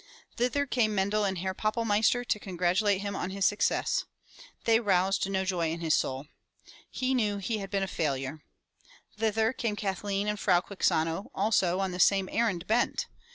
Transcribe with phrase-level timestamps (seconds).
[0.35, 4.05] Thither came Mendel and Herr Pappelmeister to congratulate him on his success.
[4.63, 6.25] They roused no joy in his soul.
[6.89, 8.41] He knew he had been a failure.
[9.17, 13.05] Thither came Kathleen and Frau Quixano, also, on the same errand bent.